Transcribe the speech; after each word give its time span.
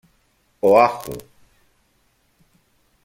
Oahu. 0.67 1.13